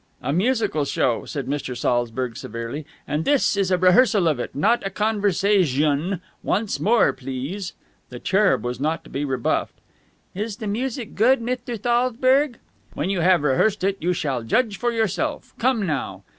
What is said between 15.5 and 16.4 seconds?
Come now...."